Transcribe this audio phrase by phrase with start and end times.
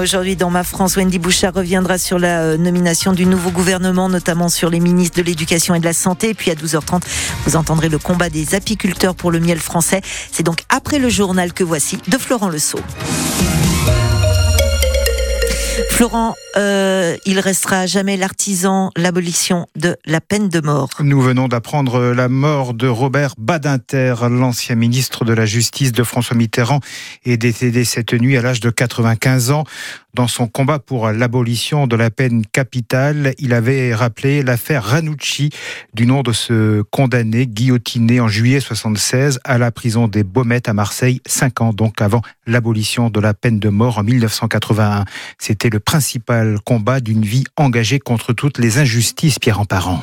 [0.00, 4.48] Aujourd'hui, dans Ma France, Wendy Bouchard reviendra sur la euh, nomination du nouveau gouvernement, notamment
[4.48, 6.30] sur les ministres de l'Éducation et de la Santé.
[6.30, 7.02] Et puis à 12h30,
[7.46, 10.00] vous entendrez le combat des apiculteurs pour le miel français.
[10.32, 12.80] C'est donc après le journal que voici de Florent Le Sceau.
[15.90, 20.90] Florent, euh, il restera jamais l'artisan, l'abolition de la peine de mort.
[21.00, 26.36] Nous venons d'apprendre la mort de Robert Badinter, l'ancien ministre de la Justice de François
[26.36, 26.80] Mitterrand,
[27.24, 29.64] est décédé cette nuit à l'âge de 95 ans.
[30.16, 35.50] Dans son combat pour l'abolition de la peine capitale, il avait rappelé l'affaire Ranucci,
[35.92, 40.72] du nom de ce condamné guillotiné en juillet 76 à la prison des Baumettes à
[40.72, 45.04] Marseille, cinq ans donc avant l'abolition de la peine de mort en 1981.
[45.36, 50.02] C'était le principal combat d'une vie engagée contre toutes les injustices, Pierre Parent.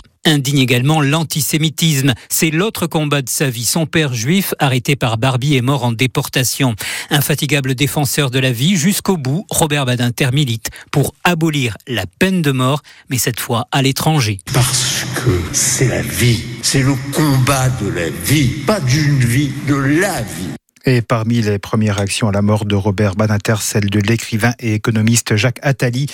[0.25, 2.13] indigne également l'antisémitisme.
[2.29, 3.65] C'est l'autre combat de sa vie.
[3.65, 6.75] Son père juif, arrêté par Barbie, est mort en déportation.
[7.09, 12.51] Infatigable défenseur de la vie, jusqu'au bout, Robert Badinter milite pour abolir la peine de
[12.51, 14.39] mort, mais cette fois à l'étranger.
[14.53, 19.75] Parce que c'est la vie, c'est le combat de la vie, pas d'une vie, de
[19.75, 20.51] la vie.
[20.85, 24.73] Et parmi les premières réactions à la mort de Robert Badinter, celle de l'écrivain et
[24.73, 26.07] économiste Jacques Attali.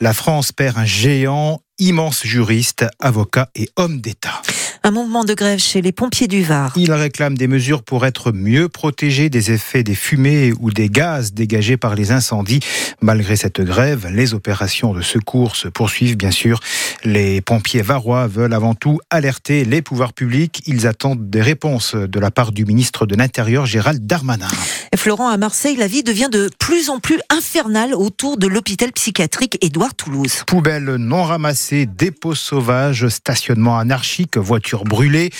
[0.00, 4.42] La France perd un géant, immense juriste, avocat et homme d'État.
[4.86, 6.74] Un mouvement de grève chez les pompiers du Var.
[6.76, 11.32] Ils réclament des mesures pour être mieux protégés des effets des fumées ou des gaz
[11.32, 12.60] dégagés par les incendies.
[13.00, 16.60] Malgré cette grève, les opérations de secours se poursuivent bien sûr.
[17.02, 20.62] Les pompiers varois veulent avant tout alerter les pouvoirs publics.
[20.66, 24.48] Ils attendent des réponses de la part du ministre de l'Intérieur Gérald Darmanin.
[24.92, 28.92] Et Florent, à Marseille, la vie devient de plus en plus infernale autour de l'hôpital
[28.92, 30.44] psychiatrique Édouard Toulouse.
[30.46, 35.30] Poubelles non ramassées, dépôts sauvages, stationnement anarchique, voitures brûlés.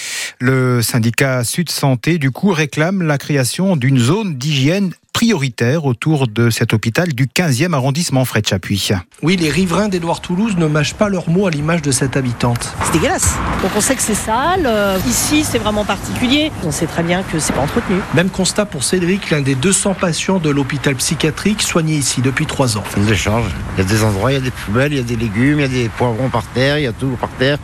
[0.41, 6.51] Le syndicat Sud Santé, du coup, réclame la création d'une zone d'hygiène prioritaire autour de
[6.51, 8.91] cet hôpital du 15e arrondissement, Fred Chapuis.
[9.23, 12.75] Oui, les riverains d'Edouard Toulouse ne mâchent pas leurs mots à l'image de cette habitante.
[12.85, 13.37] C'est dégueulasse.
[13.63, 14.67] Donc on sait que c'est sale.
[14.67, 16.51] Euh, ici, c'est vraiment particulier.
[16.65, 17.97] On sait très bien que c'est pas entretenu.
[18.13, 22.77] Même constat pour Cédric, l'un des 200 patients de l'hôpital psychiatrique soigné ici depuis trois
[22.77, 22.85] ans.
[22.99, 23.47] On échange.
[23.77, 25.61] Il y a des endroits, il y a des poubelles, il y a des légumes,
[25.61, 27.59] il y a des poivrons par terre, il y a tout par terre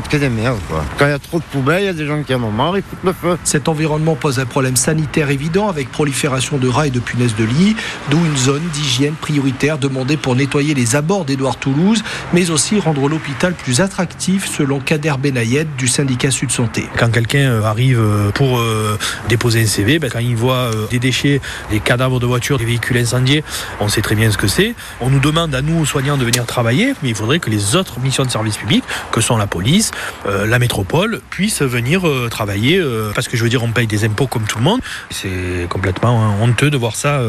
[0.00, 0.58] que, des merdes.
[0.68, 0.84] Quoi.
[0.98, 2.50] Quand il y a trop de poubelles, il y a des gens qui en ont
[2.50, 3.38] marre, ils foutent le feu.
[3.44, 7.44] Cet environnement pose un problème sanitaire évident avec prolifération de rats et de punaises de
[7.44, 7.76] lit,
[8.10, 12.02] d'où une zone d'hygiène prioritaire demandée pour nettoyer les abords d'Edouard Toulouse,
[12.32, 16.86] mais aussi rendre l'hôpital plus attractif selon Kader Benayed du syndicat Sud Santé.
[16.96, 20.98] Quand quelqu'un euh, arrive euh, pour euh, déposer un CV, ben, quand il voit des
[20.98, 21.40] déchets,
[21.70, 23.44] des cadavres de voitures, des véhicules incendiés,
[23.80, 24.74] on sait très bien ce que c'est.
[25.00, 28.00] On nous demande à nous, soignants, de venir travailler, mais il faudrait que les autres
[28.00, 29.85] missions de service public, que sont la police,
[30.26, 32.78] euh, la métropole puisse venir euh, travailler.
[32.78, 34.80] Euh, parce que je veux dire, on paye des impôts comme tout le monde.
[35.10, 37.20] C'est complètement hein, honteux de voir ça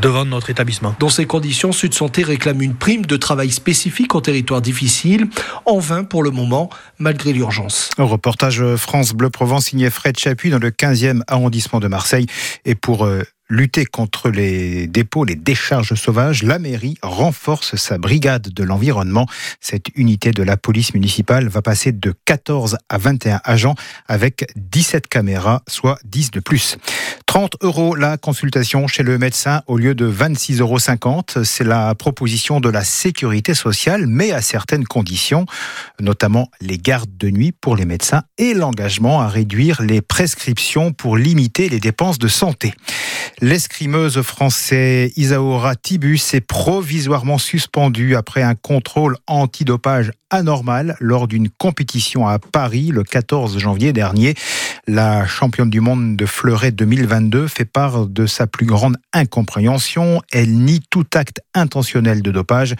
[0.00, 0.94] devant notre établissement.
[0.98, 5.26] Dans ces conditions, Sud Santé réclame une prime de travail spécifique en territoire difficile.
[5.66, 7.90] En vain pour le moment, malgré l'urgence.
[7.98, 12.26] Reportage France Bleu Provence signé Fred Chapuis dans le 15e arrondissement de Marseille.
[12.64, 13.08] Et pour
[13.54, 19.26] lutter contre les dépôts, les décharges sauvages, la mairie renforce sa brigade de l'environnement.
[19.60, 23.76] Cette unité de la police municipale va passer de 14 à 21 agents
[24.08, 26.76] avec 17 caméras, soit 10 de plus.
[27.34, 31.44] 30 euros la consultation chez le médecin au lieu de 26,50 euros.
[31.44, 35.44] C'est la proposition de la sécurité sociale, mais à certaines conditions,
[36.00, 41.16] notamment les gardes de nuit pour les médecins et l'engagement à réduire les prescriptions pour
[41.16, 42.72] limiter les dépenses de santé.
[43.40, 52.28] L'escrimeuse française Isaora Tibus est provisoirement suspendue après un contrôle antidopage anormal lors d'une compétition
[52.28, 54.34] à Paris le 14 janvier dernier.
[54.86, 60.20] La championne du monde de fleuret 2022 fait part de sa plus grande incompréhension.
[60.30, 62.74] Elle nie tout acte intentionnel de dopage.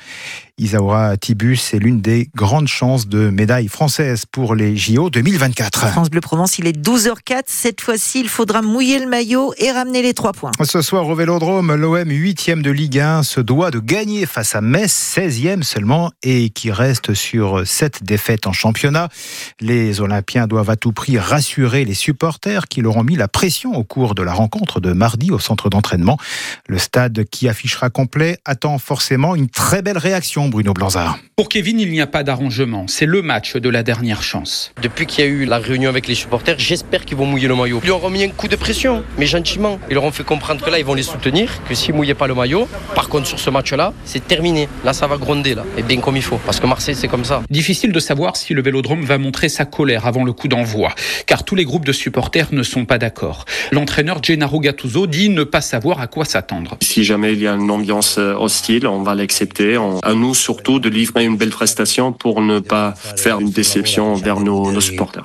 [0.57, 5.89] Isaura Tibus est l'une des grandes chances de médaille française pour les JO 2024.
[5.89, 7.45] France Bleu Provence, il est 12h04.
[7.47, 10.53] Cette fois-ci, il faudra mouiller le maillot et ramener les trois points.
[10.63, 14.61] Ce soir au Vélodrome, l'OM 8e de Ligue 1 se doit de gagner face à
[14.61, 19.09] Metz, 16e seulement, et qui reste sur 7 défaites en championnat.
[19.61, 23.75] Les Olympiens doivent à tout prix rassurer les supporters qui leur ont mis la pression
[23.75, 26.19] au cours de la rencontre de mardi au centre d'entraînement.
[26.67, 31.19] Le stade qui affichera complet attend forcément une très belle réaction Bruno Blanzard.
[31.37, 32.87] Pour Kevin, il n'y a pas d'arrangement.
[32.89, 34.73] C'est le match de la dernière chance.
[34.81, 37.57] Depuis qu'il y a eu la réunion avec les supporters, j'espère qu'ils vont mouiller le
[37.57, 37.81] maillot.
[37.83, 39.79] Ils leur ont mis un coup de pression, mais gentiment.
[39.91, 42.15] Ils leur ont fait comprendre que là, ils vont les soutenir, que s'ils ne mouillaient
[42.15, 44.69] pas le maillot, par sur ce match-là, c'est terminé.
[44.85, 45.65] Là, ça va gronder, là.
[45.79, 46.41] Et bien comme il faut.
[46.45, 47.43] Parce que Marseille, c'est comme ça.
[47.51, 50.93] Difficile de savoir si le vélodrome va montrer sa colère avant le coup d'envoi.
[51.27, 53.45] Car tous les groupes de supporters ne sont pas d'accord.
[53.71, 56.77] L'entraîneur Gennaro Gattuso dit ne pas savoir à quoi s'attendre.
[56.83, 59.79] Si jamais il y a une ambiance hostile, on va l'accepter.
[60.03, 64.41] À nous, surtout de livrer une belle prestation pour ne pas faire une déception vers
[64.41, 65.25] nos, nos supporters.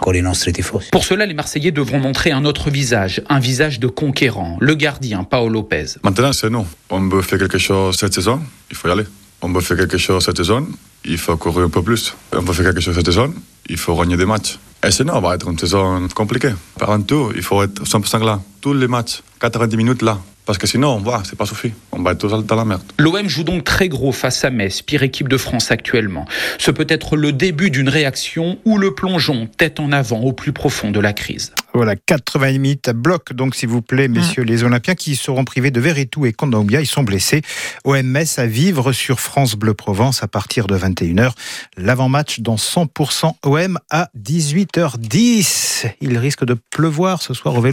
[0.91, 5.23] Pour cela, les Marseillais devront montrer un autre visage, un visage de conquérant, le gardien
[5.23, 5.85] Paolo Lopez.
[6.03, 6.65] Maintenant, c'est nous.
[6.89, 9.05] On veut faire quelque chose cette saison, il faut y aller.
[9.41, 10.67] On veut faire quelque chose cette saison,
[11.05, 12.15] il faut courir un peu plus.
[12.33, 13.33] On veut faire quelque chose cette saison,
[13.67, 14.57] il faut gagner des matchs.
[14.85, 16.53] Et sinon, ça va être une saison compliquée.
[16.77, 18.39] Par un tout, il faut être 100% là.
[18.61, 20.17] Tous les matchs, 90 minutes là.
[20.45, 21.73] Parce que sinon, on voit, c'est pas suffit.
[21.91, 22.81] On va être tous dans la merde.
[22.97, 26.25] L'OM joue donc très gros face à Metz, pire équipe de France actuellement.
[26.57, 30.51] Ce peut être le début d'une réaction ou le plongeon tête en avant au plus
[30.51, 31.53] profond de la crise.
[31.79, 35.71] Voilà, 80 minutes à bloc, donc s'il vous plaît, messieurs les Olympiens qui seront privés
[35.71, 37.41] de Veretout et Kondogbia, ils sont blessés.
[37.85, 41.31] OMS à vivre sur France Bleu Provence à partir de 21h.
[41.77, 45.93] L'avant-match dans 100% OM à 18h10.
[46.01, 47.67] Il risque de pleuvoir ce soir au vélo.